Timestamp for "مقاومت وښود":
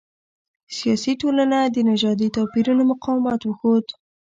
2.91-3.85